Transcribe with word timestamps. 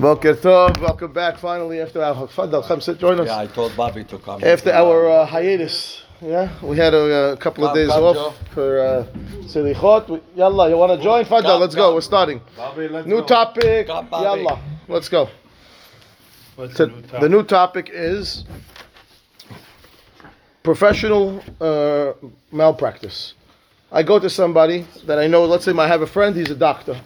Boker 0.00 0.34
Tov, 0.34 0.80
welcome 0.80 1.12
back 1.12 1.38
finally 1.38 1.80
after 1.80 2.02
our 2.02 2.26
Fadal. 2.26 2.66
Come 2.66 2.80
sit, 2.80 2.98
join 2.98 3.20
us. 3.20 3.26
Yeah, 3.28 3.38
I 3.38 3.46
told 3.46 3.76
Bobby 3.76 4.02
to 4.04 4.18
come. 4.18 4.42
After 4.42 4.72
our 4.72 5.08
uh, 5.08 5.26
hiatus, 5.26 6.02
yeah, 6.20 6.50
we 6.60 6.76
had 6.76 6.92
a, 6.92 7.14
uh 7.32 7.36
couple 7.36 7.64
of 7.64 7.68
Come, 7.70 7.76
days 7.76 7.88
come, 7.88 8.02
off 8.02 8.16
Joe. 8.16 8.34
for 8.52 8.80
uh, 8.80 9.06
Silichot. 9.44 10.20
Yalla, 10.34 10.68
you 10.70 10.76
want 10.76 10.98
to 10.98 11.02
join? 11.02 11.24
Fadal, 11.24 11.42
Come, 11.42 11.60
let's 11.60 11.76
go. 11.76 11.94
We're 11.94 12.00
starting. 12.00 12.40
Bobby, 12.56 12.88
let's 12.88 13.06
New 13.06 13.20
go. 13.20 13.26
topic. 13.26 13.86
Come, 13.86 14.08
Yalla, 14.10 14.60
let's 14.88 15.08
go. 15.08 15.28
What's 16.56 16.76
So 16.76 16.86
the 16.86 16.92
new 16.92 17.02
topic? 17.02 17.20
the 17.20 17.28
new 17.28 17.42
topic 17.44 17.90
is 17.92 18.44
professional 20.64 21.42
uh, 21.60 22.14
malpractice. 22.50 23.34
I 23.92 24.02
go 24.02 24.18
to 24.18 24.28
somebody 24.30 24.86
that 25.06 25.18
I 25.20 25.28
know. 25.28 25.44
Let's 25.44 25.64
say 25.64 25.72
I 25.76 25.86
have 25.86 26.02
a 26.02 26.06
friend. 26.08 26.34
He's 26.34 26.50
a 26.50 26.56
doctor. 26.56 27.00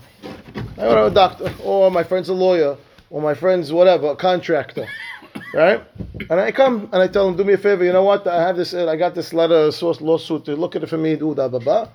I 0.84 1.06
a 1.06 1.10
doctor, 1.10 1.52
or 1.62 1.90
my 1.90 2.02
friend's 2.04 2.28
a 2.28 2.34
lawyer, 2.34 2.76
or 3.10 3.22
my 3.22 3.34
friend's 3.34 3.72
whatever, 3.72 4.08
a 4.08 4.16
contractor, 4.16 4.86
right? 5.52 5.82
And 6.30 6.40
I 6.40 6.52
come 6.52 6.88
and 6.92 7.02
I 7.02 7.08
tell 7.08 7.28
him, 7.28 7.36
do 7.36 7.44
me 7.44 7.54
a 7.54 7.58
favor. 7.58 7.84
You 7.84 7.92
know 7.92 8.02
what? 8.02 8.26
I 8.26 8.40
have 8.42 8.56
this. 8.56 8.74
I 8.74 8.96
got 8.96 9.14
this 9.14 9.32
letter 9.32 9.70
source 9.72 10.00
lawsuit. 10.00 10.48
Look 10.48 10.76
at 10.76 10.82
it 10.82 10.88
for 10.88 10.98
me. 10.98 11.16
Do 11.16 11.34
da 11.34 11.48
ba 11.48 11.60
ba. 11.60 11.90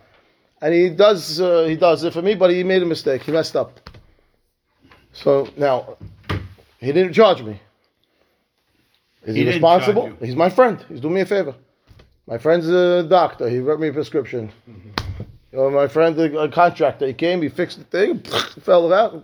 And 0.61 0.73
he 0.73 0.89
does. 0.89 1.39
Uh, 1.39 1.63
he 1.63 1.75
does 1.75 2.03
it 2.03 2.13
for 2.13 2.21
me, 2.21 2.35
but 2.35 2.49
he 2.49 2.63
made 2.63 2.81
a 2.81 2.85
mistake. 2.85 3.23
He 3.23 3.31
messed 3.31 3.55
up. 3.55 3.79
So 5.13 5.49
now, 5.57 5.97
he 6.79 6.91
didn't 6.91 7.13
charge 7.13 7.41
me. 7.41 7.59
Is 9.23 9.35
he, 9.35 9.43
He 9.43 9.47
responsible? 9.47 10.15
He's 10.21 10.35
my 10.35 10.49
friend. 10.49 10.83
He's 10.87 11.01
doing 11.01 11.15
me 11.15 11.21
a 11.21 11.25
favor. 11.25 11.55
My 12.27 12.37
friend's 12.37 12.69
a 12.69 13.03
doctor. 13.03 13.49
He 13.49 13.59
wrote 13.59 13.79
me 13.79 13.87
a 13.89 13.93
prescription. 13.93 14.51
Mm-hmm. 14.69 14.88
Or 15.51 15.71
my 15.71 15.87
friend, 15.87 16.17
a, 16.19 16.49
contractor, 16.49 17.07
he 17.07 17.13
came, 17.13 17.41
he 17.41 17.49
fixed 17.49 17.79
the 17.79 17.83
thing, 17.85 18.19
fell 18.61 18.91
out, 18.93 19.23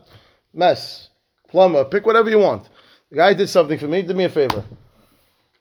mess, 0.54 1.10
plumber, 1.50 1.86
pick 1.86 2.06
whatever 2.06 2.30
you 2.30 2.40
want. 2.40 2.68
The 3.12 3.18
guy 3.18 3.34
did 3.34 3.50
something 3.50 3.78
for 3.78 3.88
me, 3.88 4.02
did 4.02 4.16
me 4.16 4.24
a 4.24 4.30
favor. 4.30 4.64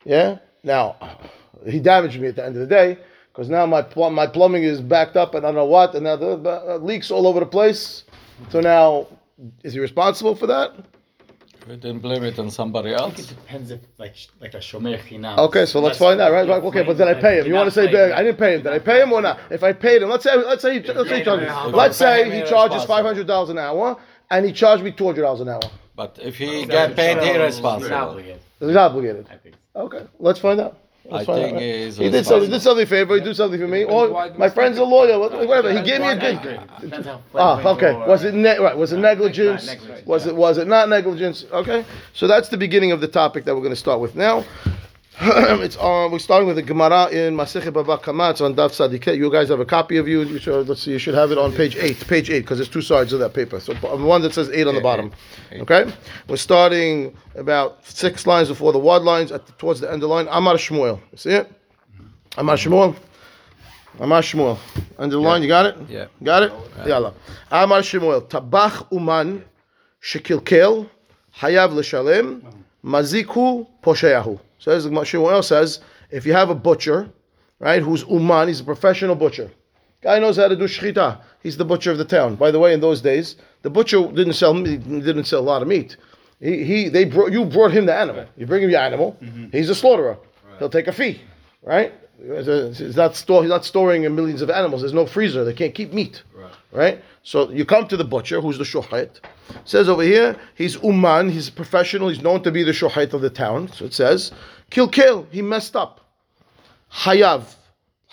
Yeah. 0.04 0.38
Now, 0.62 0.96
he 1.66 1.80
damaged 1.80 2.20
me 2.20 2.28
at 2.28 2.36
the 2.36 2.44
end 2.44 2.56
of 2.56 2.60
the 2.60 2.66
day 2.66 2.98
because 3.32 3.48
now 3.48 3.66
my 3.66 3.82
plum, 3.82 4.14
my 4.14 4.26
plumbing 4.26 4.62
is 4.62 4.80
backed 4.80 5.16
up 5.16 5.34
and 5.34 5.44
I 5.44 5.48
don't 5.48 5.56
know 5.56 5.64
what, 5.66 5.94
and 5.94 6.04
now 6.04 6.16
the 6.16 6.38
uh, 6.38 6.78
leaks 6.78 7.10
all 7.10 7.26
over 7.26 7.40
the 7.40 7.46
place. 7.46 8.04
So 8.50 8.60
now, 8.60 9.08
is 9.62 9.74
he 9.74 9.80
responsible 9.80 10.34
for 10.34 10.46
that? 10.46 10.72
We 11.66 11.76
didn't 11.76 12.00
blame 12.00 12.24
it 12.24 12.38
on 12.38 12.50
somebody 12.50 12.92
else. 12.92 13.14
It 13.14 13.18
else. 13.20 13.28
depends 13.28 13.70
if 13.70 13.80
like 13.98 14.14
like 14.40 14.54
a 14.54 14.58
shomer 14.58 14.98
chinam. 15.00 15.38
Okay, 15.38 15.64
so 15.64 15.80
let's 15.80 15.98
find 15.98 16.20
out, 16.20 16.30
right? 16.32 16.46
Right, 16.46 16.62
Okay, 16.62 16.82
but 16.82 16.96
did 16.98 17.08
I 17.08 17.14
pay 17.14 17.38
him? 17.40 17.46
You 17.46 17.54
want 17.54 17.68
to 17.68 17.70
say 17.70 17.86
big? 17.90 18.12
I 18.12 18.22
didn't 18.22 18.38
pay 18.38 18.54
him. 18.56 18.62
Did 18.62 18.72
I 18.72 18.78
pay 18.78 19.00
him 19.02 19.12
or 19.12 19.22
not? 19.22 19.38
If 19.50 19.62
I 19.62 19.72
paid 19.72 20.02
him, 20.02 20.10
let's 20.10 20.24
say, 20.24 20.36
let's 20.36 20.60
say, 20.62 20.80
he- 20.80 20.92
let's 20.92 21.08
say, 21.08 21.18
he 21.18 21.24
charges, 21.24 21.48
If 21.48 21.74
let's 21.74 22.00
I 22.02 22.22
pay 22.24 22.30
say 22.30 22.40
he 22.42 22.48
charges 22.48 22.84
five 22.84 23.04
hundred 23.04 23.26
dollars 23.26 23.48
an 23.50 23.58
hour, 23.58 23.96
and 24.30 24.44
he 24.44 24.52
charged 24.52 24.84
me 24.84 24.92
two 24.92 25.06
hundred 25.06 25.22
dollars 25.22 25.40
an 25.40 25.48
hour. 25.48 25.62
But 25.96 26.18
if 26.20 26.36
he 26.36 26.66
get 26.66 26.96
paid, 26.96 27.18
he 27.22 27.38
responsible. 27.38 27.94
Obligated, 27.94 28.40
He's 28.60 28.76
obligated. 28.76 29.26
I 29.30 29.36
think. 29.36 29.54
Okay, 29.76 30.06
let's 30.18 30.38
find 30.38 30.60
out. 30.60 30.78
Let's 31.10 31.22
I 31.22 31.24
find 31.26 31.38
think 31.42 31.48
out, 31.48 31.52
right? 31.56 31.62
he 31.62 31.68
is 31.70 31.96
He 31.98 32.10
did 32.10 32.24
something. 32.24 32.48
Did 32.50 32.56
responsible. 32.56 32.60
something 32.60 32.86
favor. 32.86 33.14
He 33.16 33.20
did 33.20 33.36
something 33.36 33.60
for 33.60 33.68
me. 33.68 33.84
Or 33.84 34.08
my 34.38 34.48
friend's 34.48 34.78
a 34.78 34.84
lawyer. 34.84 35.18
Whatever. 35.18 35.70
He 35.72 35.82
gave 35.82 36.00
me 36.00 36.08
a 36.08 36.16
good. 36.16 36.60
Depends 36.80 37.06
how 37.06 37.20
Ah, 37.34 37.60
okay. 37.74 37.92
Was 38.08 38.24
it 38.24 38.34
ne- 38.34 38.58
right? 38.58 38.76
Was 38.76 38.92
it 38.92 38.98
negligence? 38.98 39.66
negligence, 39.66 40.06
Was 40.06 40.26
it 40.26 40.34
was 40.34 40.56
it 40.58 40.66
not 40.66 40.88
negligence? 40.88 41.44
Okay. 41.52 41.84
So 42.14 42.26
that's 42.26 42.48
the 42.48 42.56
beginning 42.56 42.90
of 42.92 43.00
the 43.02 43.08
topic 43.08 43.44
that 43.44 43.54
we're 43.54 43.60
going 43.60 43.74
to 43.74 43.76
start 43.76 44.00
with 44.00 44.14
now. 44.14 44.44
it's 45.20 45.76
um, 45.76 46.10
we're 46.10 46.18
starting 46.18 46.48
with 46.48 46.56
the 46.56 46.62
Gemara 46.62 47.06
in 47.06 47.36
Masechet 47.36 47.72
Baba 47.72 47.98
Kama. 47.98 48.30
It's 48.30 48.40
on 48.40 48.56
Daf 48.56 48.70
Sadiket. 48.70 49.16
You 49.16 49.30
guys 49.30 49.48
have 49.48 49.60
a 49.60 49.64
copy 49.64 49.96
of 49.96 50.08
you. 50.08 50.22
you 50.22 50.40
should, 50.40 50.68
let's 50.68 50.82
see. 50.82 50.90
You 50.90 50.98
should 50.98 51.14
have 51.14 51.30
it 51.30 51.38
on 51.38 51.52
page 51.52 51.76
eight. 51.76 52.04
Page 52.08 52.30
eight 52.30 52.40
because 52.40 52.58
there's 52.58 52.68
two 52.68 52.82
sides 52.82 53.12
of 53.12 53.20
that 53.20 53.32
paper. 53.32 53.60
So 53.60 53.74
one 53.74 54.22
that 54.22 54.34
says 54.34 54.50
eight 54.50 54.66
on 54.66 54.74
the 54.74 54.80
bottom. 54.80 55.12
Okay. 55.52 55.92
We're 56.28 56.36
starting 56.36 57.16
about 57.36 57.86
six 57.86 58.26
lines 58.26 58.48
before 58.48 58.72
the 58.72 58.80
word 58.80 59.02
lines 59.02 59.30
at 59.30 59.46
the, 59.46 59.52
towards 59.52 59.78
the 59.78 59.86
end 59.86 60.02
of 60.02 60.08
the 60.08 60.08
line. 60.08 60.26
Amar 60.28 60.54
Shmuel. 60.54 61.00
You 61.12 61.18
see 61.18 61.30
it? 61.30 61.52
Amar 62.36 62.56
Shmuel. 62.56 62.96
Amar 64.00 64.20
Shmuel. 64.20 64.58
Under 64.98 65.14
the 65.14 65.22
line. 65.22 65.42
You 65.42 65.48
got 65.48 65.66
it? 65.66 65.76
Yeah. 65.88 66.06
Got 66.24 66.42
it? 66.42 66.52
Yalla. 66.88 67.14
Amar 67.52 67.82
Shmuel. 67.82 68.28
Tabach 68.28 68.90
uman 68.90 69.44
shekilkel 70.02 70.90
hayav 71.38 71.72
l'shalem 71.72 72.64
maziku 72.84 73.66
posheyahu. 73.82 74.38
Says 74.58 74.86
Shmuel 74.86 75.42
says 75.42 75.80
if 76.10 76.26
you 76.26 76.32
have 76.32 76.50
a 76.50 76.54
butcher, 76.54 77.10
right, 77.58 77.82
who's 77.82 78.02
uman, 78.02 78.48
he's 78.48 78.60
a 78.60 78.64
professional 78.64 79.14
butcher. 79.14 79.50
Guy 80.02 80.18
knows 80.18 80.36
how 80.36 80.48
to 80.48 80.56
do 80.56 80.64
shchita. 80.64 81.20
He's 81.42 81.56
the 81.56 81.64
butcher 81.64 81.90
of 81.90 81.98
the 81.98 82.04
town. 82.04 82.36
By 82.36 82.50
the 82.50 82.58
way, 82.58 82.74
in 82.74 82.80
those 82.80 83.00
days, 83.00 83.36
the 83.62 83.70
butcher 83.70 84.06
didn't 84.12 84.34
sell 84.34 84.54
didn't 84.62 85.24
sell 85.24 85.40
a 85.40 85.42
lot 85.42 85.62
of 85.62 85.68
meat. 85.68 85.96
He, 86.40 86.62
he 86.64 86.88
they 86.88 87.04
brought 87.04 87.32
you 87.32 87.44
brought 87.44 87.72
him 87.72 87.86
the 87.86 87.94
animal. 87.94 88.26
You 88.36 88.46
bring 88.46 88.62
him 88.62 88.70
your 88.70 88.80
animal. 88.80 89.16
Mm-hmm. 89.22 89.46
He's 89.50 89.70
a 89.70 89.74
slaughterer. 89.74 90.18
He'll 90.58 90.68
take 90.68 90.86
a 90.86 90.92
fee, 90.92 91.20
right? 91.62 91.92
He's 92.22 92.96
not 92.96 93.16
store, 93.16 93.42
he's 93.42 93.50
not 93.50 93.64
storing 93.64 94.02
millions 94.14 94.40
of 94.40 94.50
animals. 94.50 94.82
There's 94.82 94.92
no 94.92 95.06
freezer. 95.06 95.44
They 95.44 95.52
can't 95.52 95.74
keep 95.74 95.92
meat, 95.92 96.22
right? 96.72 97.02
So 97.24 97.50
you 97.50 97.64
come 97.64 97.88
to 97.88 97.96
the 97.96 98.04
butcher, 98.04 98.40
who's 98.40 98.58
the 98.58 98.64
shohet. 98.64 99.20
Says 99.64 99.88
over 99.88 100.02
here, 100.02 100.36
he's 100.54 100.80
uman. 100.82 101.30
He's 101.30 101.48
a 101.48 101.52
professional. 101.52 102.08
He's 102.08 102.22
known 102.22 102.42
to 102.42 102.52
be 102.52 102.62
the 102.62 102.72
shohet 102.72 103.14
of 103.14 103.22
the 103.22 103.30
town. 103.30 103.68
So 103.68 103.86
it 103.86 103.94
says, 103.94 104.30
kill, 104.70 104.88
kill. 104.88 105.26
He 105.30 105.40
messed 105.40 105.74
up. 105.74 106.00
Hayav. 106.92 107.54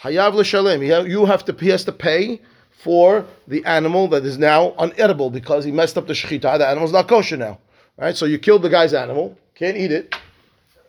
Hayav 0.01 0.33
l'shalem. 0.33 0.81
You 0.81 1.25
have 1.25 1.43
to, 1.45 1.53
he 1.53 1.67
has 1.67 1.83
to 1.83 1.91
pay 1.91 2.41
for 2.71 3.25
the 3.47 3.63
animal 3.65 4.07
that 4.07 4.25
is 4.25 4.37
now 4.37 4.71
unedible 4.79 5.31
because 5.31 5.65
he 5.65 5.71
messed 5.71 5.97
up 5.97 6.07
the 6.07 6.13
shechita. 6.13 6.57
The 6.57 6.67
animal's 6.67 6.93
not 6.93 7.09
kosher 7.09 7.35
now. 7.35 7.59
Right? 7.97 8.15
So 8.15 8.25
you 8.25 8.39
killed 8.39 8.61
the 8.61 8.69
guy's 8.69 8.93
animal, 8.93 9.37
can't 9.53 9.77
eat 9.77 9.91
it. 9.91 10.15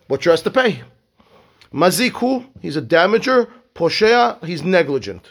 Butcher 0.09 0.31
has 0.31 0.43
to 0.43 0.51
pay. 0.51 0.83
Maziku, 1.75 2.47
he's 2.61 2.77
a 2.77 2.83
damager. 2.83 3.51
Poshea, 3.75 4.43
he's 4.45 4.63
negligent. 4.63 5.29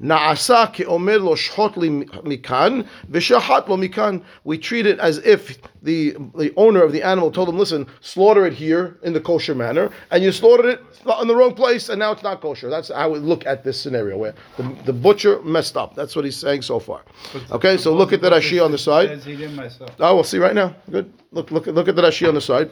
Naasa 0.00 0.72
ke'omer 0.72 1.20
lo 1.20 1.34
shchot 1.34 1.76
li 1.76 1.88
mikan 1.88 2.86
v'shahat 3.10 3.66
lo 3.68 3.76
mikan. 3.76 4.22
We 4.44 4.56
treat 4.56 4.86
it 4.86 5.00
as 5.00 5.18
if 5.18 5.58
the, 5.82 6.14
the 6.36 6.52
owner 6.56 6.82
of 6.84 6.92
the 6.92 7.02
animal 7.02 7.32
told 7.32 7.48
him, 7.48 7.58
listen, 7.58 7.86
slaughter 8.00 8.46
it 8.46 8.52
here 8.52 8.96
in 9.02 9.12
the 9.12 9.20
kosher 9.20 9.56
manner, 9.56 9.90
and 10.12 10.22
you 10.22 10.30
slaughtered 10.30 10.66
it 10.66 10.80
in 11.20 11.26
the 11.26 11.34
wrong 11.34 11.52
place, 11.52 11.88
and 11.88 11.98
now 11.98 12.12
it's 12.12 12.22
not 12.22 12.40
kosher. 12.40 12.70
That's 12.70 12.92
how 12.92 13.10
we 13.10 13.18
look 13.18 13.44
at 13.44 13.64
this 13.64 13.80
scenario 13.80 14.16
where 14.16 14.34
the, 14.56 14.62
the 14.84 14.92
butcher 14.92 15.42
messed 15.42 15.76
up. 15.76 15.96
That's 15.96 16.14
what 16.14 16.24
he's 16.24 16.36
saying 16.36 16.62
so 16.62 16.78
far. 16.78 17.02
Okay, 17.50 17.76
so 17.76 17.92
look 17.92 18.12
at 18.12 18.20
the 18.20 18.30
Rashi 18.30 18.64
on 18.64 18.70
the 18.70 18.78
side. 18.78 19.08
Says 19.08 19.24
he 19.24 19.36
didn't 19.36 19.56
mess 19.56 19.80
up. 19.80 19.90
Oh, 19.98 20.14
we'll 20.14 20.24
see 20.24 20.38
right 20.38 20.54
now. 20.54 20.76
Good. 20.90 21.12
Look, 21.32 21.50
look, 21.50 21.66
look 21.66 21.88
at 21.88 21.96
the 21.96 22.02
Rashi 22.02 22.28
on 22.28 22.34
the 22.34 22.40
side. 22.40 22.70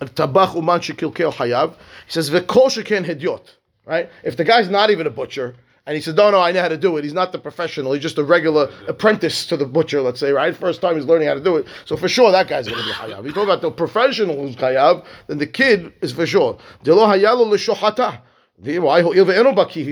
Tabach 0.00 0.56
uman 0.56 0.80
shekilkel 0.80 1.32
hayav. 1.32 1.74
He 2.06 2.12
says 2.12 2.28
v'kol 2.30 2.66
sheken 2.66 3.04
hedyot. 3.04 3.54
Right. 3.86 4.10
If 4.24 4.36
the 4.36 4.44
guy's 4.44 4.68
not 4.68 4.90
even 4.90 5.06
a 5.06 5.10
butcher, 5.10 5.54
and 5.86 5.94
he 5.94 6.00
says, 6.00 6.14
"No, 6.14 6.30
no, 6.30 6.40
I 6.40 6.52
know 6.52 6.62
how 6.62 6.68
to 6.68 6.76
do 6.76 6.96
it." 6.96 7.04
He's 7.04 7.12
not 7.12 7.32
the 7.32 7.38
professional. 7.38 7.92
He's 7.92 8.02
just 8.02 8.18
a 8.18 8.24
regular 8.24 8.70
apprentice 8.88 9.46
to 9.46 9.56
the 9.56 9.66
butcher. 9.66 10.00
Let's 10.00 10.20
say, 10.20 10.32
right? 10.32 10.56
First 10.56 10.80
time 10.80 10.96
he's 10.96 11.04
learning 11.04 11.28
how 11.28 11.34
to 11.34 11.40
do 11.40 11.56
it. 11.56 11.66
So 11.84 11.96
for 11.96 12.08
sure, 12.08 12.32
that 12.32 12.48
guy's 12.48 12.66
going 12.68 12.80
to 12.80 12.86
be 12.86 12.92
hayav. 12.92 13.24
You 13.24 13.32
talk 13.32 13.44
about 13.44 13.60
the 13.60 13.70
professional 13.70 14.36
who's 14.36 14.56
hayav, 14.56 15.04
then 15.26 15.38
the 15.38 15.46
kid 15.46 15.92
is 16.00 16.12
for 16.12 16.26
sure. 16.26 16.58
He 16.82 16.92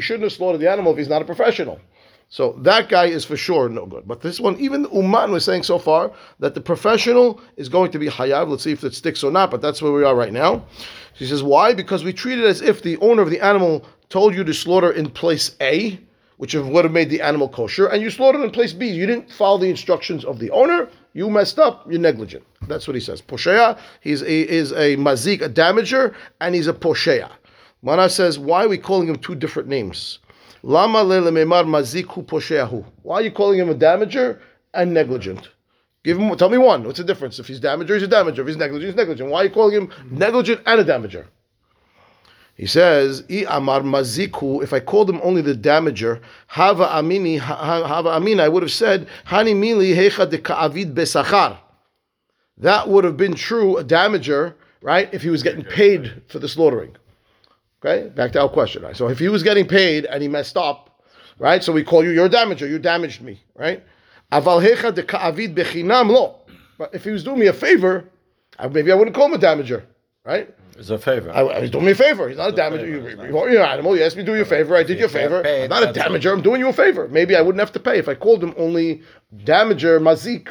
shouldn't 0.00 0.22
have 0.22 0.32
slaughtered 0.32 0.60
the 0.60 0.70
animal 0.70 0.92
if 0.92 0.98
he's 0.98 1.08
not 1.08 1.20
a 1.20 1.25
professional. 1.25 1.80
So 2.32 2.54
that 2.60 2.88
guy 2.88 3.09
is 3.09 3.26
for 3.26 3.37
sure 3.37 3.69
no 3.69 3.84
good. 3.84 4.09
But 4.09 4.22
this 4.22 4.41
one, 4.41 4.59
even 4.59 4.87
Uman 4.91 5.32
was 5.32 5.44
saying 5.44 5.65
so 5.65 5.78
far 5.78 6.10
that 6.38 6.54
the 6.54 6.62
professional 6.62 7.43
is 7.59 7.69
going 7.69 7.91
to 7.91 7.98
be 7.98 8.06
hayav. 8.06 8.48
Let's 8.48 8.62
see 8.62 8.72
if 8.72 8.82
it 8.84 8.94
sticks 8.94 9.22
or 9.22 9.31
not, 9.31 9.50
but 9.50 9.60
that's 9.60 9.82
where 9.82 9.93
we 9.93 10.03
are 10.03 10.15
right 10.15 10.32
now. 10.32 10.65
She 11.12 11.26
says, 11.26 11.42
why? 11.42 11.75
Because 11.75 12.04
we 12.04 12.15
treat 12.15 12.38
it 12.38 12.47
as 12.47 12.62
if 12.62 12.82
the 12.82 12.97
owner 13.03 13.21
of 13.21 13.28
the 13.28 13.38
animal 13.41 13.84
told 14.09 14.34
you 14.34 14.44
to 14.44 14.54
slaughter 14.54 14.92
in 14.92 15.10
place 15.10 15.56
A, 15.60 16.00
which 16.38 16.54
would 16.54 16.87
have 16.87 16.94
made 16.94 17.10
the 17.10 17.21
animal 17.21 17.50
kosher, 17.50 17.88
and 17.88 18.00
you 18.00 18.09
slaughtered 18.09 18.41
in 18.41 18.50
place 18.50 18.72
B. 18.72 18.88
You 18.88 19.04
didn't 19.04 19.31
follow 19.31 19.59
the 19.59 19.69
instructions 19.69 20.25
of 20.25 20.38
the 20.38 20.50
owner. 20.53 20.88
You 21.12 21.28
messed 21.28 21.59
up. 21.59 21.84
You're 21.91 22.00
negligent. 22.00 22.44
That's 22.66 22.88
what 22.88 22.94
he 22.94 23.00
says. 23.00 23.21
Poshea, 23.21 23.78
he's 24.01 24.22
a, 24.22 24.51
is 24.51 24.72
a 24.72 24.97
mazik, 24.97 25.42
a 25.42 25.51
damager, 25.51 26.15
and 26.41 26.54
he's 26.54 26.66
a 26.66 26.72
poshea. 26.72 27.30
Mana 27.83 28.09
says, 28.09 28.39
why 28.39 28.65
are 28.65 28.68
we 28.68 28.78
calling 28.78 29.07
him 29.09 29.16
two 29.16 29.34
different 29.34 29.68
names? 29.68 30.21
Lama 30.62 31.04
maziku. 31.04 32.84
Why 33.03 33.16
are 33.16 33.22
you 33.22 33.32
calling 33.32 33.59
him 33.59 33.68
a 33.68 33.74
damager 33.74 34.38
and 34.72 34.94
negligent? 34.94 35.48
Give 36.04 36.18
him. 36.18 36.36
Tell 36.36 36.48
me 36.48 36.59
one. 36.59 36.84
What's 36.84 36.98
the 36.98 37.04
difference? 37.04 37.38
If 37.38 37.47
he's 37.47 37.60
damager, 37.60 37.94
he's 37.94 38.03
a 38.03 38.09
damager. 38.09 38.41
If 38.41 38.48
he's 38.48 38.56
negligent, 38.56 38.86
he's 38.86 38.97
negligent. 38.97 39.30
Why 39.30 39.42
are 39.42 39.44
you 39.44 39.50
calling 39.50 39.74
him 39.74 39.91
negligent 40.10 40.60
and 40.66 40.80
a 40.80 40.84
damager? 40.84 41.26
He 42.54 42.66
says, 42.66 43.24
"I 43.30 43.47
amar 43.48 43.80
maziku." 43.80 44.62
If 44.62 44.72
I 44.72 44.80
called 44.80 45.09
him 45.09 45.20
only 45.22 45.42
the 45.42 45.54
damager, 45.54 46.20
hava 46.48 46.86
amini, 46.86 47.38
hava 47.38 48.10
amina, 48.10 48.44
I 48.44 48.48
would 48.48 48.62
have 48.62 48.72
said, 48.72 49.09
hani 49.26 49.54
mili 49.54 49.94
hecha 49.94 50.28
de 50.28 50.38
ka'avid 50.38 50.94
besachar. 50.94 51.59
That 52.59 52.88
would 52.88 53.04
have 53.04 53.16
been 53.16 53.34
true, 53.34 53.78
a 53.78 53.84
damager, 53.84 54.54
right? 54.82 55.09
If 55.12 55.22
he 55.22 55.30
was 55.30 55.42
getting 55.42 55.64
paid 55.64 56.22
for 56.28 56.38
the 56.38 56.48
slaughtering. 56.48 56.97
Okay, 57.84 58.09
back 58.11 58.33
to 58.33 58.41
our 58.41 58.49
question. 58.49 58.83
Right? 58.83 58.97
So 58.97 59.09
if 59.09 59.19
he 59.19 59.29
was 59.29 59.43
getting 59.43 59.67
paid 59.67 60.05
and 60.05 60.23
he 60.23 60.29
messed 60.29 60.57
up, 60.57 61.03
right? 61.39 61.65
So 61.65 61.73
we 61.73 61.83
call 61.83 62.05
you, 62.05 62.11
you're 62.11 62.27
a 62.27 62.31
damager. 62.31 62.69
You 62.69 62.79
damaged 62.79 63.23
me, 63.23 63.43
right? 63.57 63.83
But 64.31 64.41
if 66.95 67.05
he 67.05 67.11
was 67.11 67.25
doing 67.25 67.39
me 67.39 67.49
a 67.49 67.53
favor, 67.53 68.05
maybe 68.71 68.93
I 68.93 68.95
wouldn't 68.95 69.15
call 69.17 69.27
him 69.27 69.34
a 69.34 69.39
damager, 69.39 69.83
right? 70.24 70.54
It's 70.78 70.89
a 70.91 70.98
favor. 70.98 71.30
I, 71.30 71.60
he's 71.60 71.71
doing 71.71 71.84
me 71.84 71.92
a 71.92 71.95
favor. 71.95 72.28
He's 72.28 72.39
not 72.39 72.51
a 72.51 72.53
damager. 72.53 72.86
You, 72.86 73.27
you 73.27 73.34
want 73.34 73.51
your 73.51 73.63
animal. 73.63 73.97
You 73.97 74.04
asked 74.04 74.16
me 74.16 74.24
to 74.24 74.30
do 74.30 74.36
you 74.36 74.42
a 74.42 74.47
favor. 74.47 74.74
I 74.74 74.83
did 74.83 74.98
you 74.98 75.04
a 75.04 75.09
favor. 75.09 75.42
paid, 75.42 75.65
I'm 75.65 75.69
not 75.69 75.83
a 75.83 75.92
damager. 76.01 76.33
I'm 76.33 76.41
doing 76.41 76.60
you 76.60 76.69
a 76.69 76.72
favor. 76.72 77.09
Maybe 77.09 77.36
I 77.36 77.42
wouldn't 77.42 77.60
have 77.60 77.72
to 77.72 77.80
pay 77.80 77.98
if 77.98 78.09
I 78.09 78.15
called 78.15 78.42
him 78.42 78.54
only 78.57 79.03
damager 79.45 80.01
mazik. 80.01 80.48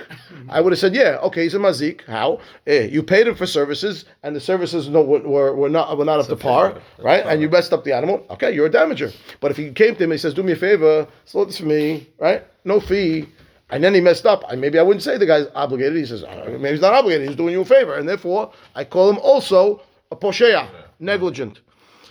I 0.49 0.61
would 0.61 0.73
have 0.73 0.79
said, 0.79 0.93
yeah, 0.93 1.17
okay, 1.23 1.43
he's 1.43 1.55
a 1.55 1.59
mazik. 1.59 2.05
How? 2.05 2.39
Eh, 2.67 2.83
you 2.85 3.01
paid 3.01 3.27
him 3.27 3.35
for 3.35 3.47
services, 3.47 4.05
and 4.21 4.35
the 4.35 4.39
services 4.39 4.89
no, 4.89 5.01
were, 5.01 5.55
were, 5.55 5.69
not 5.69 5.97
were 5.97 6.05
not 6.05 6.19
up 6.19 6.27
to 6.27 6.35
par. 6.35 6.79
Right? 6.99 7.25
And 7.25 7.41
you 7.41 7.49
messed 7.49 7.73
up 7.73 7.83
the 7.83 7.93
animal. 7.93 8.25
Okay, 8.29 8.53
you're 8.53 8.67
a 8.67 8.71
damager. 8.71 9.13
But 9.39 9.51
if 9.51 9.57
he 9.57 9.71
came 9.71 9.95
to 9.95 10.03
him 10.03 10.11
and 10.11 10.13
he 10.13 10.17
says, 10.17 10.33
do 10.33 10.43
me 10.43 10.51
a 10.51 10.55
favor, 10.55 11.07
slow 11.25 11.45
this 11.45 11.57
for 11.57 11.65
me, 11.65 12.07
right? 12.19 12.45
No 12.63 12.79
fee. 12.79 13.27
And 13.71 13.83
then 13.83 13.93
he 13.93 14.01
messed 14.01 14.25
up. 14.25 14.43
I, 14.49 14.55
maybe 14.55 14.77
I 14.77 14.83
wouldn't 14.83 15.01
say 15.01 15.17
the 15.17 15.25
guy's 15.25 15.47
obligated. 15.55 15.97
He 15.97 16.05
says, 16.05 16.23
"Uh, 16.23 16.57
maybe 16.59 16.71
he's 16.71 16.81
not 16.81 16.93
obligated. 16.93 17.27
He's 17.29 17.37
doing 17.37 17.53
you 17.53 17.61
a 17.61 17.65
favor. 17.65 17.95
And 17.95 18.07
therefore, 18.07 18.51
I 18.75 18.83
call 18.83 19.09
him 19.09 19.17
also 19.19 19.81
a 20.11 20.15
posheya, 20.15 20.67
negligent. 20.99 21.61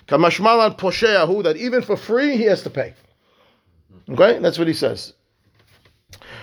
Kamashmalan 0.08 0.78
posheya, 0.78 1.26
who 1.26 1.42
that 1.42 1.56
even 1.56 1.82
for 1.82 1.96
free 1.96 2.36
he 2.36 2.44
has 2.44 2.62
to 2.62 2.70
pay. 2.70 2.94
Okay? 4.08 4.38
That's 4.38 4.58
what 4.58 4.66
he 4.66 4.74
says. 4.74 5.12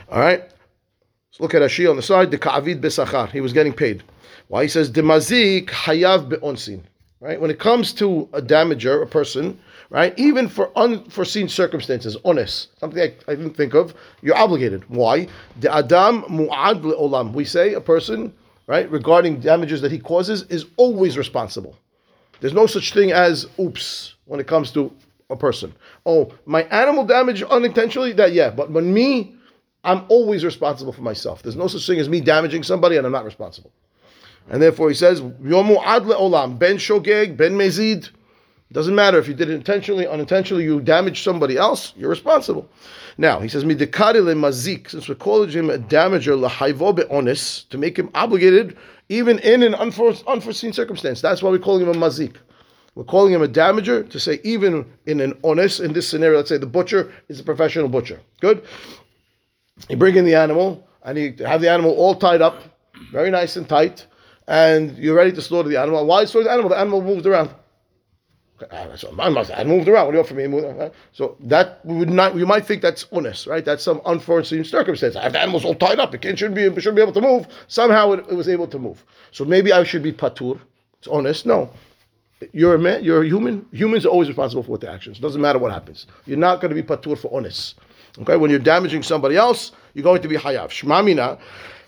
All 0.10 0.20
right? 0.20 0.42
Let's 0.42 1.40
look 1.40 1.54
at 1.56 1.62
Rashi 1.64 1.90
on 1.90 1.96
the 1.96 2.02
side. 2.02 2.32
The 2.32 2.38
ka'avid 2.38 2.80
besachar. 2.80 3.30
He 3.32 3.42
was 3.42 3.54
getting 3.54 3.74
paid. 3.74 4.04
Why? 4.48 4.64
He 4.64 4.70
says, 4.70 4.90
demazik 4.90 5.70
hayav 5.70 6.30
be'onsin. 6.30 6.84
Right? 7.20 7.42
When 7.42 7.50
it 7.50 7.60
comes 7.60 7.94
to 7.94 8.30
a 8.32 8.42
damager, 8.42 9.02
a 9.02 9.08
person, 9.08 9.60
right? 9.90 10.14
Even 10.20 10.48
for 10.48 10.72
unforeseen 10.78 11.50
circumstances, 11.50 12.16
ones, 12.24 12.68
something 12.80 13.02
I, 13.02 13.16
I 13.28 13.36
didn't 13.36 13.56
think 13.56 13.74
of, 13.74 13.96
you're 14.22 14.38
obligated. 14.38 14.88
Why? 14.88 15.28
The 15.60 15.74
adam 15.74 16.24
mu'ad 16.24 16.82
olam. 16.84 17.34
We 17.34 17.44
say 17.44 17.74
a 17.74 17.82
person, 17.82 18.34
right, 18.68 18.90
regarding 18.92 19.40
damages 19.40 19.82
that 19.82 19.92
he 19.92 19.98
causes, 19.98 20.44
is 20.44 20.68
always 20.78 21.18
responsible. 21.18 21.76
There's 22.40 22.54
no 22.54 22.68
such 22.68 22.94
thing 22.94 23.12
as 23.12 23.48
oops 23.60 24.14
when 24.26 24.40
it 24.40 24.46
comes 24.46 24.70
to 24.72 24.94
a 25.32 25.36
person. 25.36 25.74
Oh, 26.06 26.32
my 26.46 26.64
animal 26.66 27.04
damage 27.04 27.42
unintentionally, 27.42 28.14
that 28.14 28.34
yeah, 28.34 28.52
but 28.52 28.70
when 28.70 28.94
me, 28.94 29.36
I'm 29.84 30.06
always 30.10 30.44
responsible 30.46 30.94
for 30.94 31.02
myself. 31.02 31.42
There's 31.42 31.56
no 31.56 31.68
such 31.68 31.88
thing 31.88 32.00
as 32.00 32.10
me 32.10 32.20
damaging 32.20 32.64
somebody 32.64 32.98
and 32.98 33.06
I'm 33.06 33.12
not 33.12 33.26
responsible. 33.26 33.72
And 34.50 34.62
therefore 34.62 34.90
he 34.90 34.96
says, 34.96 35.22
Yomu 35.22 35.82
adle 35.86 36.16
olam, 36.16 36.58
ben 36.58 36.78
shogeg, 36.78 37.36
ben 37.36 37.54
mezid. 37.54 38.10
Doesn't 38.72 38.96
matter 38.96 39.18
if 39.18 39.28
you 39.28 39.34
did 39.34 39.50
it 39.50 39.54
intentionally, 39.54 40.08
unintentionally, 40.08 40.66
you 40.66 40.82
damaged 40.82 41.24
somebody 41.24 41.58
else, 41.58 41.94
you're 41.96 42.10
responsible. 42.10 42.70
Now, 43.18 43.40
he 43.40 43.48
says, 43.48 43.64
Midikari 43.64 44.24
le 44.24 44.36
mazik, 44.36 44.90
since 44.90 45.08
we're 45.08 45.16
calling 45.16 45.50
him 45.50 45.70
a 45.70 45.78
damager, 45.78 46.38
lahayvo 46.38 46.96
be'onis, 46.96 47.68
to 47.70 47.78
make 47.78 47.98
him 47.98 48.10
obligated 48.14 48.78
even 49.10 49.40
in 49.40 49.64
an 49.64 49.74
unfor- 49.74 50.26
unforeseen 50.28 50.74
circumstance. 50.74 51.22
That's 51.22 51.42
why 51.42 51.50
we're 51.50 51.60
calling 51.60 51.84
him 51.84 51.90
a 51.90 51.94
mazik. 51.94 52.36
We're 52.96 53.06
calling 53.06 53.32
him 53.32 53.42
a 53.42 53.48
damager 53.48 54.10
to 54.10 54.20
say 54.20 54.40
even 54.44 54.86
in 55.06 55.22
an 55.22 55.38
ones, 55.44 55.80
in 55.80 55.94
this 55.94 56.08
scenario, 56.08 56.38
let's 56.38 56.50
say 56.50 56.58
the 56.58 56.66
butcher 56.66 57.12
is 57.30 57.40
a 57.40 57.44
professional 57.44 57.88
butcher. 57.88 58.20
Good? 58.42 58.66
You 59.88 59.98
bring 59.98 60.16
in 60.16 60.26
the 60.26 60.36
animal 60.36 60.88
and 61.04 61.18
you 61.18 61.36
have 61.46 61.62
the 61.62 61.70
animal 61.70 61.92
all 61.92 62.16
tied 62.16 62.42
up, 62.42 62.62
very 63.12 63.30
nice 63.30 63.56
and 63.56 63.70
tight, 63.70 64.08
and 64.48 64.98
you're 64.98 65.16
ready 65.16 65.32
to 65.32 65.42
slaughter 65.42 65.70
the 65.70 65.78
animal. 65.78 66.06
Why 66.06 66.26
slaughter 66.26 66.46
the 66.46 66.52
animal? 66.52 66.70
The 66.70 66.78
animal 66.80 67.02
moved 67.02 67.26
around. 67.26 67.52
So 68.96 69.14
I 69.20 69.64
moved 69.64 69.88
around. 69.88 70.06
What 70.06 70.12
do 70.12 70.18
you 70.18 70.24
want 70.24 70.28
from 70.28 70.38
me? 70.38 70.90
So 71.12 71.38
that 71.42 71.86
would 71.86 72.10
not 72.10 72.36
you 72.36 72.48
might 72.48 72.66
think 72.66 72.82
that's 72.82 73.10
ones, 73.12 73.46
right? 73.46 73.64
That's 73.64 73.84
some 73.84 74.02
unforeseen 74.06 74.64
circumstance. 74.64 75.16
I 75.16 75.24
have 75.24 75.34
the 75.34 75.40
animals 75.40 75.64
all 75.64 75.76
tied 75.76 76.00
up. 76.00 76.16
It 76.16 76.24
shouldn't 76.24 76.56
be 76.56 76.64
it 76.64 76.76
shouldn't 76.76 76.96
be 76.96 77.02
able 77.02 77.14
to 77.14 77.22
move. 77.22 77.48
Somehow 77.68 78.14
it, 78.14 78.26
it 78.30 78.34
was 78.34 78.50
able 78.50 78.68
to 78.68 78.80
move. 78.80 79.06
So 79.32 79.46
maybe 79.46 79.72
I 79.72 79.84
should 79.84 80.02
be 80.02 80.12
patur. 80.12 80.60
It's 80.98 81.08
ones. 81.08 81.46
No. 81.46 81.70
You're 82.52 82.76
a 82.76 82.80
man, 82.80 83.04
you're 83.04 83.24
a 83.24 83.28
human. 83.28 83.66
Humans 83.72 84.06
are 84.06 84.10
always 84.10 84.28
responsible 84.28 84.64
for 84.64 84.78
their 84.78 84.92
actions. 84.92 85.20
Doesn't 85.20 85.42
matter 85.42 85.60
what 85.60 85.72
happens. 85.72 86.06
You're 86.26 86.38
not 86.38 86.62
going 86.62 86.74
to 86.76 86.82
be 86.82 86.88
patur 86.88 87.18
for 87.18 87.30
ones. 87.30 87.76
Okay, 88.20 88.38
when 88.38 88.50
you're 88.50 88.60
damaging 88.60 89.04
somebody 89.04 89.36
else, 89.36 89.72
you're 89.94 90.04
going 90.04 90.22
to 90.22 90.28
be 90.28 90.36
hayav. 90.36 90.70
Shmamina, 90.70 91.40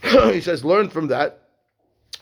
he 0.34 0.42
says, 0.42 0.66
learn 0.66 0.90
from 0.90 1.08
that. 1.08 1.49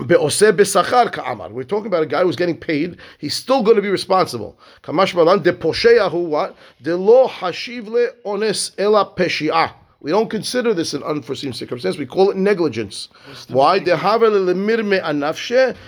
Be'oseh 0.05 0.51
besachar 0.51 1.11
ka'amar. 1.11 1.49
We're 1.49 1.63
talking 1.63 1.87
about 1.87 2.03
a 2.03 2.05
guy 2.05 2.21
who's 2.21 2.35
getting 2.35 2.57
paid. 2.57 2.97
He's 3.17 3.33
still 3.33 3.63
going 3.63 3.77
to 3.77 3.81
be 3.81 3.89
responsible. 3.89 4.59
Kamash 4.83 5.15
malan 5.15 5.41
de 5.41 5.51
what? 5.51 6.55
De 6.81 6.91
hashivle 6.91 8.09
ones 8.23 8.71
ela 8.77 9.11
peshi'ah. 9.15 9.73
We 9.99 10.11
don't 10.11 10.29
consider 10.29 10.75
this 10.75 10.93
an 10.93 11.01
unforeseen 11.01 11.51
circumstance. 11.51 11.97
We 11.97 12.05
call 12.05 12.29
it 12.29 12.37
negligence. 12.37 13.09
Why? 13.47 13.79
De 13.79 13.97
haver 13.97 14.29
lemir 14.29 14.83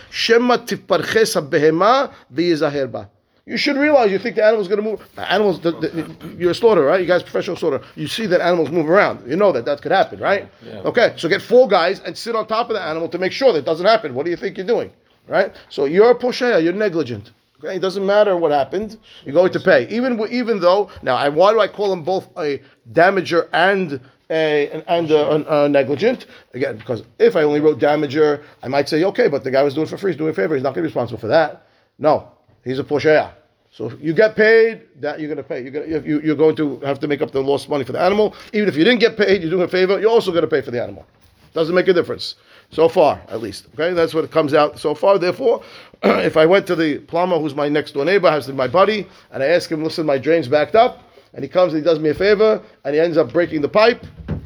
shema 0.09 0.57
tifparches 0.57 1.35
behema 1.47 2.11
v'yizaher 2.33 2.91
ba. 2.91 3.09
You 3.49 3.57
should 3.57 3.77
realize 3.77 4.11
you 4.11 4.19
think 4.19 4.35
the 4.35 4.45
animal's 4.45 4.67
going 4.67 4.77
to 4.77 4.87
move. 4.87 5.01
The 5.15 5.31
animals, 5.31 5.59
the, 5.59 5.71
the, 5.71 6.35
you're 6.37 6.51
a 6.51 6.53
slaughterer, 6.53 6.85
right? 6.85 7.01
You 7.01 7.07
guys, 7.07 7.23
professional 7.23 7.55
slaughterer. 7.55 7.81
You 7.95 8.05
see 8.07 8.27
that 8.27 8.41
animals 8.41 8.69
move 8.69 8.87
around. 8.87 9.27
You 9.27 9.37
know 9.37 9.51
that 9.51 9.65
that 9.65 9.81
could 9.81 9.91
happen, 9.91 10.19
right? 10.19 10.47
Yeah. 10.63 10.81
Okay, 10.81 11.15
so 11.17 11.27
get 11.27 11.41
four 11.41 11.67
guys 11.67 11.99
and 12.01 12.15
sit 12.15 12.35
on 12.35 12.45
top 12.45 12.69
of 12.69 12.75
the 12.75 12.81
animal 12.81 13.09
to 13.09 13.17
make 13.17 13.31
sure 13.31 13.51
that 13.53 13.65
doesn't 13.65 13.87
happen. 13.87 14.13
What 14.13 14.25
do 14.25 14.29
you 14.29 14.37
think 14.37 14.55
you're 14.55 14.67
doing, 14.67 14.91
right? 15.27 15.55
So 15.69 15.85
you're 15.85 16.11
a 16.11 16.15
posheya, 16.15 16.63
you're 16.63 16.73
negligent. 16.73 17.31
Okay, 17.57 17.75
it 17.77 17.79
doesn't 17.79 18.05
matter 18.05 18.37
what 18.37 18.51
happened. 18.51 18.97
You're 19.25 19.33
going 19.33 19.51
to 19.53 19.59
pay, 19.59 19.87
even 19.89 20.19
even 20.29 20.59
though 20.59 20.91
now. 21.01 21.15
I, 21.15 21.29
why 21.29 21.51
do 21.51 21.59
I 21.59 21.67
call 21.67 21.89
them 21.89 22.03
both 22.03 22.29
a 22.37 22.61
damager 22.93 23.49
and 23.51 23.99
a 24.29 24.69
and, 24.87 25.07
and 25.07 25.73
negligent? 25.73 26.27
Again, 26.53 26.77
because 26.77 27.01
if 27.17 27.35
I 27.35 27.41
only 27.41 27.61
wrote 27.61 27.79
damager, 27.79 28.43
I 28.61 28.67
might 28.67 28.87
say 28.87 29.03
okay, 29.05 29.27
but 29.27 29.43
the 29.43 29.49
guy 29.49 29.63
was 29.63 29.73
doing 29.73 29.87
it 29.87 29.89
for 29.89 29.97
free. 29.97 30.11
He's 30.11 30.19
doing 30.19 30.29
a 30.29 30.35
favor. 30.35 30.53
He's 30.53 30.63
not 30.63 30.75
going 30.75 30.83
to 30.83 30.87
be 30.87 30.91
responsible 30.93 31.19
for 31.19 31.27
that. 31.29 31.65
No, 31.97 32.31
he's 32.63 32.77
a 32.77 32.83
posheya. 32.83 33.33
So 33.71 33.91
you 33.99 34.13
get 34.13 34.35
paid, 34.35 34.81
that 34.99 35.19
you're 35.19 35.27
going 35.27 35.37
to 35.37 35.43
pay. 35.43 35.61
You're 35.61 35.71
going 35.71 35.89
to, 35.89 36.07
you, 36.07 36.21
you're 36.21 36.35
going 36.35 36.55
to 36.55 36.79
have 36.81 36.99
to 36.99 37.07
make 37.07 37.21
up 37.21 37.31
the 37.31 37.41
lost 37.41 37.69
money 37.69 37.83
for 37.83 37.91
the 37.91 38.01
animal. 38.01 38.35
Even 38.51 38.67
if 38.67 38.75
you 38.75 38.83
didn't 38.83 38.99
get 38.99 39.15
paid, 39.15 39.41
you're 39.41 39.51
doing 39.51 39.63
a 39.63 39.67
favor. 39.67 39.99
You're 39.99 40.09
also 40.09 40.31
going 40.31 40.43
to 40.43 40.47
pay 40.47 40.61
for 40.61 40.71
the 40.71 40.81
animal. 40.81 41.05
Doesn't 41.53 41.75
make 41.75 41.87
a 41.87 41.93
difference. 41.93 42.35
So 42.71 42.87
far, 42.87 43.21
at 43.29 43.41
least. 43.41 43.67
Okay, 43.73 43.93
that's 43.93 44.13
what 44.13 44.23
it 44.23 44.31
comes 44.31 44.53
out 44.53 44.79
so 44.79 44.93
far. 44.93 45.17
Therefore, 45.17 45.63
if 46.03 46.37
I 46.37 46.45
went 46.45 46.67
to 46.67 46.75
the 46.75 46.99
plumber 46.99 47.39
who's 47.39 47.55
my 47.55 47.67
next 47.67 47.93
door 47.93 48.05
neighbor, 48.05 48.29
has 48.29 48.47
my 48.49 48.67
buddy, 48.67 49.07
and 49.31 49.41
I 49.41 49.47
ask 49.47 49.71
him, 49.71 49.83
listen, 49.83 50.05
my 50.05 50.19
drain's 50.19 50.47
backed 50.47 50.75
up, 50.75 51.03
and 51.33 51.43
he 51.43 51.49
comes 51.49 51.73
and 51.73 51.81
he 51.81 51.85
does 51.85 51.99
me 51.99 52.09
a 52.09 52.13
favor, 52.13 52.61
and 52.83 52.93
he 52.93 53.01
ends 53.01 53.17
up 53.17 53.33
breaking 53.33 53.61
the 53.61 53.69
pipe, 53.69 54.05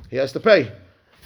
he 0.09 0.15
has 0.15 0.31
to 0.33 0.39
pay. 0.39 0.71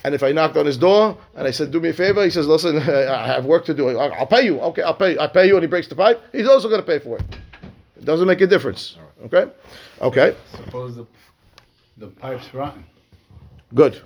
And 0.03 0.15
if 0.15 0.23
I 0.23 0.31
knocked 0.31 0.57
on 0.57 0.65
his 0.65 0.77
door 0.77 1.17
and 1.35 1.47
I 1.47 1.51
said, 1.51 1.71
"Do 1.71 1.79
me 1.79 1.89
a 1.89 1.93
favor," 1.93 2.23
he 2.23 2.29
says, 2.29 2.47
"Listen, 2.47 2.77
I 2.81 3.27
have 3.27 3.45
work 3.45 3.65
to 3.65 3.73
do. 3.73 3.89
I'll 3.89 4.27
pay 4.27 4.45
you. 4.45 4.59
Okay, 4.61 4.81
I'll 4.81 4.93
pay. 4.93 5.17
I 5.17 5.27
pay 5.27 5.47
you." 5.47 5.55
And 5.55 5.63
he 5.63 5.67
breaks 5.67 5.87
the 5.87 5.95
pipe. 5.95 6.21
He's 6.31 6.47
also 6.47 6.69
going 6.69 6.81
to 6.81 6.87
pay 6.87 6.99
for 6.99 7.17
it. 7.17 7.36
It 7.97 8.05
doesn't 8.05 8.27
make 8.27 8.41
a 8.41 8.47
difference. 8.47 8.97
Okay, 9.25 9.45
okay, 10.01 10.35
Suppose 10.55 10.95
the, 10.95 11.07
the 11.97 12.07
pipe's 12.07 12.53
rotten. 12.53 12.83
good, 13.73 14.01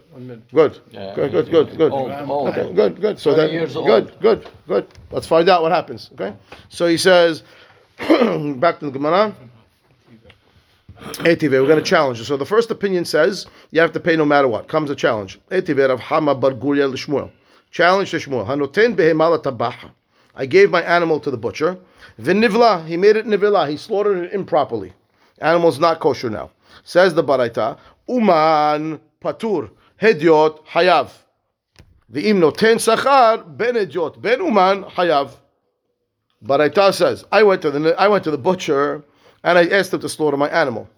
good, 0.54 0.80
Yeah, 0.92 1.14
good, 1.16 1.32
good, 1.32 1.52
good, 1.52 1.78
good. 1.78 1.92
Old, 1.92 2.12
old. 2.30 2.50
Okay, 2.50 2.74
good, 2.74 3.02
good. 3.02 3.20
So 3.20 3.36
then, 3.36 3.52
years 3.52 3.76
old. 3.76 3.88
good, 3.88 4.20
good, 4.22 4.50
good. 4.68 4.88
Let's 5.12 5.28
find 5.28 5.50
out 5.50 5.62
what 5.62 5.72
happens. 5.72 6.10
Okay. 6.14 6.34
So 6.70 6.88
he 6.88 6.98
says, 6.98 7.44
back 8.00 8.80
to 8.80 8.86
the 8.86 8.92
Gemara. 8.92 9.36
Etive, 11.26 11.52
we're 11.52 11.66
going 11.68 11.78
to 11.80 11.82
challenge. 11.84 12.22
So 12.26 12.38
the 12.38 12.46
first 12.46 12.70
opinion 12.72 13.06
says 13.06 13.48
you 13.72 13.82
have 13.82 13.92
to 13.94 14.00
pay 14.00 14.16
no 14.16 14.26
matter 14.26 14.48
what. 14.48 14.68
Comes 14.68 14.90
a 14.90 14.96
challenge. 14.96 15.40
Etive 15.50 15.90
of 15.90 16.00
Hama 16.00 16.36
Bar 16.36 16.52
Guria 16.52 16.88
l'Shmuel. 16.90 17.32
Challenge 17.72 18.10
to 18.12 18.18
Shmuel. 18.18 18.46
Hanoten 18.46 18.96
behemala 18.96 19.42
tabaha. 19.42 19.92
I 20.36 20.46
gave 20.46 20.70
my 20.70 20.82
animal 20.82 21.20
to 21.20 21.32
the 21.32 21.38
butcher. 21.38 21.78
Vinivla, 22.20 22.86
he 22.88 22.98
made 22.98 23.16
it 23.16 23.26
nivila. 23.26 23.70
He 23.70 23.78
slaughtered 23.78 24.18
it 24.26 24.34
improperly. 24.34 24.94
Animal's 25.40 25.80
not 25.80 26.00
kosher 26.00 26.30
now. 26.30 26.52
Says 26.84 27.14
the 27.14 27.24
Baraita. 27.24 27.78
Uman 28.08 29.00
patur 29.22 29.70
hediot 30.02 30.66
hayav. 30.66 31.12
V'im 32.12 32.40
noten 32.40 32.78
sachar 32.78 33.58
ben 33.58 33.76
hediot 33.76 34.22
ben 34.22 34.40
uman 34.40 34.84
hayav. 34.84 35.32
Baraita 36.44 36.94
says, 36.94 37.26
I 37.32 37.44
went 37.44 37.62
to 37.62 37.72
the 37.72 37.96
I 38.00 38.08
went 38.08 38.24
to 38.24 38.32
the 38.32 38.38
butcher 38.38 39.04
and 39.44 39.58
I 39.58 39.68
asked 39.68 39.94
him 39.94 40.00
to 40.00 40.10
slaughter 40.10 40.38
my 40.38 40.50
animal, 40.50 40.90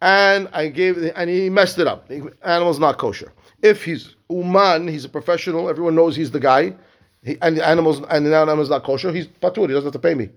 and 0.00 0.48
I 0.52 0.68
gave 0.68 0.98
and 1.16 1.30
he 1.30 1.48
messed 1.50 1.78
it 1.78 1.86
up. 1.86 2.08
The 2.08 2.32
animal's 2.42 2.78
not 2.78 2.98
kosher. 2.98 3.32
If 3.62 3.84
he's 3.84 4.14
uman, 4.30 4.88
he's 4.88 5.04
a 5.04 5.08
professional. 5.08 5.68
Everyone 5.68 5.94
knows 5.94 6.16
he's 6.16 6.30
the 6.30 6.40
guy. 6.40 6.74
He, 7.22 7.36
and 7.42 7.56
the 7.56 7.66
animals 7.66 8.00
and 8.10 8.26
the 8.26 8.36
animal's 8.36 8.70
not 8.70 8.84
kosher. 8.84 9.12
He's 9.12 9.26
patur. 9.26 9.68
He 9.68 9.74
doesn't 9.74 9.84
have 9.84 9.92
to 9.92 9.98
pay 9.98 10.14
me. 10.14 10.30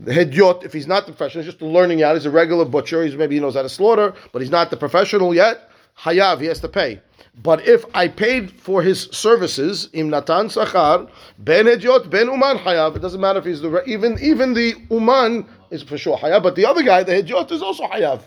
The 0.00 0.12
hedyot, 0.12 0.64
if 0.64 0.72
he's 0.72 0.86
not 0.86 1.06
the 1.06 1.12
professional, 1.12 1.44
he's 1.44 1.52
just 1.52 1.62
learning 1.62 2.02
out. 2.02 2.14
He's 2.14 2.26
a 2.26 2.30
regular 2.30 2.64
butcher. 2.64 3.04
He's 3.04 3.16
maybe 3.16 3.34
he 3.34 3.40
knows 3.40 3.54
how 3.54 3.62
to 3.62 3.68
slaughter, 3.68 4.14
but 4.32 4.40
he's 4.40 4.50
not 4.50 4.70
the 4.70 4.76
professional 4.76 5.34
yet. 5.34 5.70
Hayav, 5.98 6.40
he 6.40 6.46
has 6.46 6.60
to 6.60 6.68
pay. 6.68 7.00
But 7.42 7.66
if 7.66 7.84
I 7.94 8.08
paid 8.08 8.50
for 8.50 8.82
his 8.82 9.02
services, 9.12 9.88
im 9.92 10.10
natan 10.10 10.48
sachar, 10.48 11.08
ben 11.38 11.66
hedyot, 11.66 12.10
ben 12.10 12.26
uman 12.28 12.58
hayav. 12.58 12.96
It 12.96 13.00
doesn't 13.00 13.20
matter 13.20 13.38
if 13.38 13.44
he's 13.44 13.60
the 13.60 13.82
even 13.86 14.18
even 14.20 14.54
the 14.54 14.74
uman 14.90 15.46
is 15.70 15.82
for 15.82 15.98
sure 15.98 16.16
hayav, 16.16 16.42
but 16.42 16.56
the 16.56 16.66
other 16.66 16.82
guy, 16.82 17.02
the 17.02 17.12
hedyot, 17.12 17.50
is 17.52 17.62
also 17.62 17.84
hayav. 17.84 18.22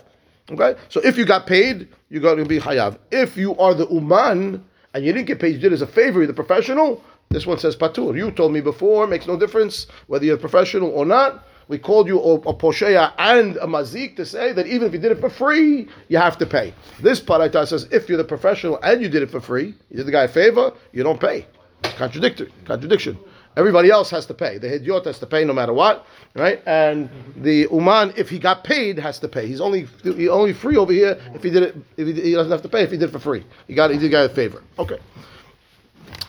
Okay, 0.50 0.78
so 0.88 1.00
if 1.04 1.16
you 1.16 1.24
got 1.24 1.46
paid, 1.46 1.88
you're 2.10 2.20
going 2.20 2.38
to 2.38 2.44
be 2.44 2.58
hayav. 2.58 2.98
If 3.10 3.36
you 3.36 3.56
are 3.58 3.74
the 3.74 3.86
uman 3.88 4.62
and 4.94 5.04
you 5.04 5.12
didn't 5.12 5.26
get 5.26 5.40
paid, 5.40 5.54
you 5.54 5.58
did 5.58 5.72
as 5.72 5.82
a 5.82 5.86
favor, 5.86 6.26
the 6.26 6.34
professional. 6.34 7.02
This 7.32 7.46
one 7.46 7.58
says 7.58 7.74
patur. 7.74 8.14
You 8.14 8.30
told 8.30 8.52
me 8.52 8.60
before, 8.60 9.06
makes 9.06 9.26
no 9.26 9.38
difference 9.38 9.86
whether 10.06 10.24
you're 10.24 10.36
a 10.36 10.38
professional 10.38 10.90
or 10.90 11.06
not. 11.06 11.46
We 11.68 11.78
called 11.78 12.06
you 12.06 12.20
a, 12.20 12.34
a 12.34 12.54
posheya 12.54 13.12
and 13.16 13.56
a 13.56 13.66
mazik 13.66 14.16
to 14.16 14.26
say 14.26 14.52
that 14.52 14.66
even 14.66 14.88
if 14.88 14.92
you 14.92 14.98
did 14.98 15.12
it 15.12 15.20
for 15.20 15.30
free, 15.30 15.88
you 16.08 16.18
have 16.18 16.36
to 16.38 16.46
pay. 16.46 16.74
This 17.00 17.20
baraita 17.20 17.66
says 17.66 17.88
if 17.90 18.08
you're 18.08 18.18
the 18.18 18.24
professional 18.24 18.78
and 18.82 19.00
you 19.00 19.08
did 19.08 19.22
it 19.22 19.30
for 19.30 19.40
free, 19.40 19.74
you 19.90 19.96
did 19.96 20.06
the 20.06 20.12
guy 20.12 20.24
a 20.24 20.28
favor, 20.28 20.74
you 20.92 21.02
don't 21.02 21.18
pay. 21.18 21.46
It's 21.84 21.94
contradictory, 21.94 22.52
contradiction. 22.66 23.18
Everybody 23.56 23.90
else 23.90 24.10
has 24.10 24.26
to 24.26 24.34
pay. 24.34 24.58
The 24.58 24.68
hidyot 24.68 25.04
has 25.04 25.18
to 25.20 25.26
pay 25.26 25.44
no 25.44 25.52
matter 25.52 25.72
what, 25.72 26.06
right? 26.34 26.62
And 26.66 27.08
mm-hmm. 27.08 27.42
the 27.42 27.68
uman, 27.70 28.14
if 28.16 28.28
he 28.30 28.38
got 28.38 28.64
paid, 28.64 28.98
has 28.98 29.18
to 29.20 29.28
pay. 29.28 29.46
He's 29.46 29.60
only 29.60 29.86
he 30.02 30.28
only 30.28 30.52
free 30.52 30.76
over 30.76 30.92
here 30.92 31.18
if 31.34 31.42
he 31.42 31.50
did 31.50 31.62
it. 31.62 31.76
If 31.96 32.06
he, 32.06 32.20
he 32.20 32.32
doesn't 32.32 32.52
have 32.52 32.62
to 32.62 32.68
pay 32.68 32.82
if 32.82 32.90
he 32.90 32.96
did 32.96 33.10
it 33.10 33.12
for 33.12 33.18
free. 33.18 33.44
He 33.66 33.74
got 33.74 33.90
he 33.90 33.98
did 33.98 34.06
the 34.06 34.08
guy 34.10 34.22
a 34.22 34.28
favor. 34.28 34.62
Okay. 34.78 34.98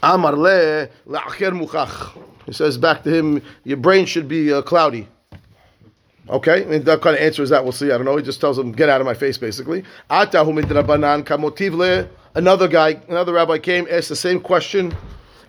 Amar 0.01 0.35
le. 0.35 0.89
He 2.45 2.53
says 2.53 2.77
back 2.77 3.03
to 3.03 3.09
him, 3.09 3.41
your 3.63 3.77
brain 3.77 4.05
should 4.05 4.27
be 4.27 4.51
uh, 4.51 4.61
cloudy. 4.61 5.07
Okay, 6.29 6.63
I 6.63 6.65
mean, 6.65 6.83
that 6.83 7.01
kind 7.01 7.17
of 7.17 7.21
answer 7.21 7.43
is 7.43 7.49
that. 7.49 7.63
We'll 7.63 7.73
see. 7.73 7.91
I 7.91 7.97
don't 7.97 8.05
know. 8.05 8.15
He 8.15 8.23
just 8.23 8.39
tells 8.39 8.57
him, 8.57 8.71
"Get 8.71 8.87
out 8.87 9.01
of 9.01 9.05
my 9.05 9.13
face," 9.13 9.37
basically. 9.37 9.83
Another 10.09 10.45
guy, 12.67 13.01
another 13.09 13.33
rabbi 13.33 13.57
came, 13.57 13.87
asked 13.91 14.09
the 14.09 14.15
same 14.15 14.39
question. 14.39 14.95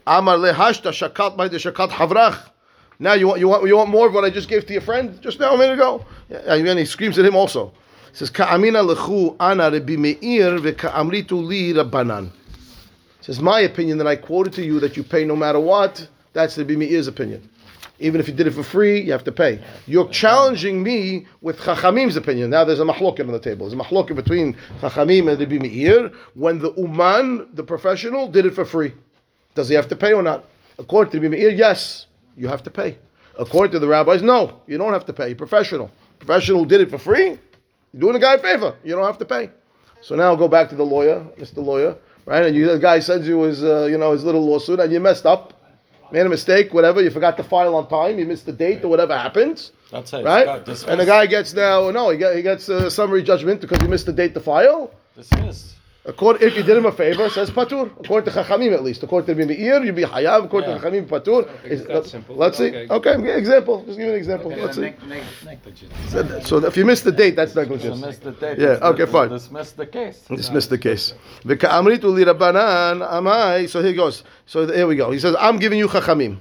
Shakat 0.04 1.90
shakat. 1.90 2.50
Now 2.98 3.12
you 3.12 3.28
want 3.28 3.40
you 3.40 3.48
want 3.48 3.66
you 3.66 3.76
want 3.76 3.90
more 3.90 4.08
of 4.08 4.14
what 4.14 4.24
I 4.24 4.30
just 4.30 4.48
gave 4.48 4.66
to 4.66 4.72
your 4.72 4.82
friend 4.82 5.20
just 5.22 5.38
now 5.38 5.54
a 5.54 5.58
minute 5.58 5.74
ago. 5.74 6.04
And 6.30 6.78
he 6.78 6.84
screams 6.84 7.18
at 7.18 7.24
him 7.24 7.36
also. 7.36 7.72
He 8.10 8.18
says, 8.18 8.30
"Ka'amina 8.30 8.84
lechu 8.84 9.36
ana 9.38 9.70
li 9.70 9.80
rabbanan." 11.72 12.30
Says, 13.24 13.40
my 13.40 13.60
opinion 13.60 13.96
that 13.96 14.06
I 14.06 14.16
quoted 14.16 14.52
to 14.54 14.62
you 14.62 14.78
that 14.80 14.98
you 14.98 15.02
pay 15.02 15.24
no 15.24 15.34
matter 15.34 15.58
what, 15.58 16.06
that's 16.34 16.56
the 16.56 16.64
Meir's 16.64 17.06
opinion. 17.06 17.48
Even 17.98 18.20
if 18.20 18.28
you 18.28 18.34
did 18.34 18.46
it 18.46 18.50
for 18.50 18.62
free, 18.62 19.00
you 19.00 19.12
have 19.12 19.24
to 19.24 19.32
pay. 19.32 19.64
You're 19.86 20.08
challenging 20.08 20.82
me 20.82 21.26
with 21.40 21.58
Chachamim's 21.58 22.16
opinion. 22.16 22.50
Now 22.50 22.64
there's 22.64 22.80
a 22.80 22.84
mahloket 22.84 23.20
on 23.20 23.32
the 23.32 23.38
table. 23.38 23.66
There's 23.66 23.80
a 23.80 23.82
mahloket 23.82 24.14
between 24.14 24.54
Chachamim 24.82 25.30
and 25.32 25.38
the 25.38 25.58
Meir 25.58 26.10
when 26.34 26.58
the 26.58 26.74
Uman, 26.74 27.48
the 27.54 27.62
professional, 27.62 28.28
did 28.28 28.44
it 28.44 28.54
for 28.54 28.66
free. 28.66 28.92
Does 29.54 29.70
he 29.70 29.74
have 29.74 29.88
to 29.88 29.96
pay 29.96 30.12
or 30.12 30.22
not? 30.22 30.44
According 30.78 31.12
to 31.12 31.20
the 31.20 31.28
Meir, 31.30 31.48
yes, 31.48 32.06
you 32.36 32.46
have 32.48 32.62
to 32.64 32.70
pay. 32.70 32.98
According 33.38 33.72
to 33.72 33.78
the 33.78 33.88
rabbis, 33.88 34.20
no, 34.20 34.60
you 34.66 34.76
don't 34.76 34.92
have 34.92 35.06
to 35.06 35.14
pay. 35.14 35.32
Professional. 35.34 35.90
Professional 36.18 36.58
who 36.58 36.66
did 36.66 36.82
it 36.82 36.90
for 36.90 36.98
free, 36.98 37.38
you're 37.92 38.00
doing 38.00 38.16
a 38.16 38.18
guy 38.18 38.34
a 38.34 38.38
favor. 38.38 38.76
You 38.84 38.94
don't 38.94 39.06
have 39.06 39.18
to 39.18 39.24
pay. 39.24 39.48
So 40.02 40.14
now 40.14 40.34
go 40.34 40.46
back 40.46 40.68
to 40.68 40.74
the 40.74 40.84
lawyer, 40.84 41.24
Mr. 41.38 41.64
Lawyer, 41.64 41.96
right? 42.26 42.44
And 42.46 42.56
you, 42.56 42.66
the 42.66 42.78
guy 42.78 43.00
sends 43.00 43.26
you 43.26 43.40
his, 43.42 43.62
uh, 43.62 43.86
you 43.90 43.98
know, 43.98 44.12
his 44.12 44.24
little 44.24 44.44
lawsuit, 44.44 44.80
and 44.80 44.92
you 44.92 45.00
messed 45.00 45.26
up, 45.26 45.52
made 46.12 46.26
a 46.26 46.28
mistake, 46.28 46.72
whatever. 46.74 47.02
You 47.02 47.10
forgot 47.10 47.36
to 47.38 47.44
file 47.44 47.74
on 47.74 47.88
time, 47.88 48.18
you 48.18 48.26
missed 48.26 48.46
the 48.46 48.52
date, 48.52 48.84
or 48.84 48.88
whatever 48.88 49.16
happens, 49.16 49.72
That's 49.90 50.12
it. 50.12 50.24
right? 50.24 50.46
And 50.88 51.00
the 51.00 51.06
guy 51.06 51.26
gets 51.26 51.52
now, 51.54 51.90
no, 51.90 52.10
he, 52.10 52.18
get, 52.18 52.36
he 52.36 52.42
gets 52.42 52.68
a 52.68 52.90
summary 52.90 53.22
judgment 53.22 53.60
because 53.60 53.78
he 53.80 53.88
missed 53.88 54.06
the 54.06 54.12
date 54.12 54.34
to 54.34 54.40
file. 54.40 54.90
dismissed. 55.16 55.73
According, 56.06 56.46
if 56.46 56.54
you 56.54 56.62
did 56.62 56.76
him 56.76 56.84
a 56.84 56.92
favor, 56.92 57.30
says 57.30 57.50
patur. 57.50 57.90
According 57.98 58.30
to 58.30 58.38
Chachamim, 58.38 58.74
at 58.74 58.84
least. 58.84 59.02
According 59.02 59.34
to 59.34 59.40
Rabbi 59.40 59.54
Meir, 59.54 59.82
you'd 59.84 59.94
be 59.94 60.02
hayav. 60.02 60.44
According 60.44 60.68
Yeah. 60.68 60.78
to 60.78 60.90
Chachamim, 60.90 61.06
patur. 61.06 61.48
Is- 61.64 61.80
that's 61.80 61.88
let- 61.88 62.06
simple. 62.06 62.36
Let's 62.36 62.58
see. 62.58 62.86
Okay. 62.90 63.14
Okay, 63.14 63.38
example. 63.38 63.82
Just 63.86 63.98
give 63.98 64.08
an 64.08 64.14
example. 64.14 64.50
Let's 64.54 64.76
see. 64.76 64.82
Neg- 64.82 65.08
neg- 65.08 65.22
negligence. 65.46 65.94
So, 66.08 66.40
so 66.40 66.66
if 66.66 66.76
you 66.76 66.84
miss 66.84 67.00
the 67.00 67.12
date, 67.12 67.36
that's 67.36 67.54
negligence. 67.54 67.96
Dismissed 67.96 68.22
the 68.22 68.32
date. 68.32 68.58
Yeah, 68.58 68.88
okay, 68.90 69.06
fine. 69.06 69.30
Dismissed 69.30 69.78
the 69.78 69.86
case. 69.86 70.24
Dismiss 70.28 70.66
the 70.66 70.76
case. 70.76 71.14
V'ka'amritu 71.46 72.12
li. 72.12 73.66
So 73.66 73.80
here 73.80 73.88
he 73.88 73.96
goes. 73.96 74.24
So 74.44 74.66
here 74.70 74.86
we 74.86 74.96
go. 74.96 75.10
He 75.10 75.18
says, 75.18 75.34
"I'm 75.38 75.58
giving 75.58 75.78
you 75.78 75.88
chachamim." 75.88 76.36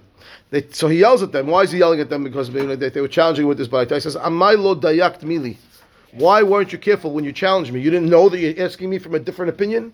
They, 0.50 0.68
so 0.72 0.90
he 0.90 1.00
yells 1.00 1.24
at 1.24 1.32
them. 1.32 1.48
Why 1.48 1.62
is 1.62 1.72
he 1.72 1.80
yelling 1.80 2.02
at 2.02 2.10
them? 2.10 2.26
Because 2.26 2.52
they, 2.52 2.76
they 2.76 3.02
were 3.02 3.08
challenging 3.08 3.48
with 3.48 3.58
this 3.58 3.70
bite. 3.70 3.90
He 3.90 4.00
says, 4.02 4.18
"Amai 4.18 4.58
lo 4.62 4.76
dayakt 4.76 5.22
mili." 5.22 5.56
Why 6.16 6.44
weren't 6.44 6.72
you 6.72 6.78
careful 6.78 7.12
when 7.12 7.24
you 7.24 7.32
challenged 7.32 7.74
me? 7.74 7.82
You 7.82 7.90
didn't 7.90 8.10
know 8.10 8.30
that 8.30 8.40
you're 8.40 8.64
asking 8.64 8.90
me 8.90 9.00
from 9.00 9.16
a 9.16 9.20
different 9.20 9.50
opinion. 9.50 9.94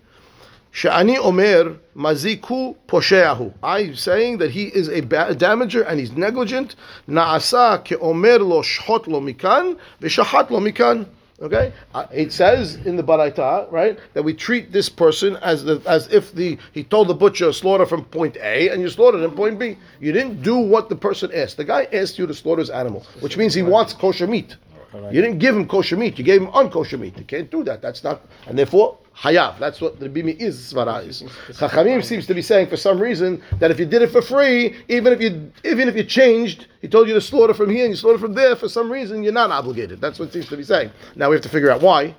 Sha'ani 0.72 1.16
omer 1.16 1.78
maziku 1.96 2.76
posheahu. 2.86 3.52
I'm 3.62 3.96
saying 3.96 4.38
that 4.38 4.50
he 4.50 4.66
is 4.66 4.88
a 4.88 5.00
ba- 5.00 5.34
damager 5.34 5.84
and 5.86 5.98
he's 5.98 6.12
negligent. 6.12 6.76
Naasa 7.08 7.82
ke 7.84 8.00
omer 8.00 8.38
lo 8.38 8.62
shchot 8.62 9.06
lo 9.06 9.20
mikan 9.20 9.78
v'shahat 10.00 10.50
lo 10.50 10.60
mikan. 10.60 11.06
Okay, 11.42 11.72
Uh, 11.94 12.04
it 12.12 12.34
says 12.34 12.74
in 12.84 12.96
the 12.96 13.02
baraita, 13.02 13.72
right, 13.72 13.98
that 14.12 14.22
we 14.22 14.34
treat 14.34 14.72
this 14.72 14.90
person 14.90 15.36
as 15.36 15.64
the, 15.64 15.80
as 15.86 16.06
if 16.12 16.34
the 16.34 16.58
he 16.72 16.84
told 16.84 17.08
the 17.08 17.14
butcher 17.14 17.50
slaughter 17.54 17.86
from 17.86 18.04
point 18.04 18.36
A 18.42 18.68
and 18.68 18.82
you 18.82 18.90
slaughtered 18.90 19.22
in 19.22 19.30
point 19.30 19.58
B. 19.58 19.78
You 20.00 20.12
didn't 20.12 20.42
do 20.42 20.58
what 20.58 20.90
the 20.90 20.96
person 20.96 21.30
asked. 21.34 21.56
The 21.56 21.64
guy 21.64 21.88
asked 21.94 22.18
you 22.18 22.26
to 22.26 22.34
slaughter 22.34 22.60
his 22.60 22.68
animal, 22.68 23.06
which 23.20 23.38
means 23.38 23.54
he 23.54 23.62
wants 23.62 23.94
kosher 23.94 24.26
meat. 24.26 24.56
You 24.92 25.22
didn't 25.22 25.38
give 25.38 25.56
him 25.56 25.68
kosher 25.68 25.96
meat. 25.96 26.18
You 26.18 26.24
gave 26.24 26.40
him 26.40 26.48
unkosher 26.48 26.98
meat. 26.98 27.16
You 27.16 27.24
can't 27.24 27.50
do 27.50 27.62
that. 27.64 27.80
That's 27.80 28.02
not, 28.02 28.22
and 28.46 28.58
therefore 28.58 28.98
hayav. 29.16 29.58
That's 29.58 29.80
what 29.80 30.00
the 30.00 30.08
bimi 30.08 30.36
is. 30.40 30.72
Svara 30.72 31.06
is. 31.06 31.22
Chachamim 31.50 32.02
seems 32.04 32.26
to 32.26 32.34
be 32.34 32.42
saying 32.42 32.68
for 32.68 32.76
some 32.76 32.98
reason 32.98 33.42
that 33.58 33.70
if 33.70 33.78
you 33.78 33.86
did 33.86 34.02
it 34.02 34.10
for 34.10 34.22
free, 34.22 34.76
even 34.88 35.12
if 35.12 35.20
you 35.20 35.52
even 35.64 35.88
if 35.88 35.96
you 35.96 36.04
changed, 36.04 36.66
he 36.80 36.88
told 36.88 37.08
you 37.08 37.14
to 37.14 37.20
slaughter 37.20 37.54
from 37.54 37.70
here 37.70 37.84
and 37.84 37.92
you 37.92 37.96
slaughter 37.96 38.18
from 38.18 38.34
there. 38.34 38.56
For 38.56 38.68
some 38.68 38.90
reason, 38.90 39.22
you're 39.22 39.32
not 39.32 39.50
obligated. 39.50 40.00
That's 40.00 40.18
what 40.18 40.28
it 40.28 40.32
seems 40.32 40.48
to 40.48 40.56
be 40.56 40.64
saying. 40.64 40.90
Now 41.14 41.28
we 41.28 41.36
have 41.36 41.42
to 41.42 41.48
figure 41.48 41.70
out 41.70 41.82
why, 41.82 42.14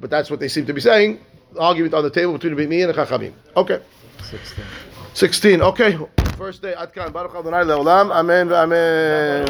but 0.00 0.10
that's 0.10 0.30
what 0.30 0.40
they 0.40 0.48
seem 0.48 0.66
to 0.66 0.72
be 0.72 0.80
saying. 0.80 1.20
Argument 1.58 1.94
on 1.94 2.02
the 2.02 2.10
table 2.10 2.32
between 2.32 2.56
the 2.56 2.62
bimi 2.62 2.84
and 2.84 2.92
the 2.92 3.00
chachamim. 3.00 3.32
Okay. 3.56 3.80
16. 4.24 4.64
16. 5.14 5.62
Okay. 5.62 5.98
First 6.36 6.60
day. 6.60 6.74
Atkan. 6.76 7.12
Baruch 7.12 7.34
Adonai 7.34 7.64
leolam. 7.64 8.10
Amen. 8.10 8.52
Amen. 8.52 9.44